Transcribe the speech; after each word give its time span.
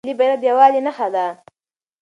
ملي 0.05 0.15
بیرغ 0.19 0.37
د 0.41 0.43
یووالي 0.49 0.81
نښه 0.87 1.07
ده. 1.13 1.25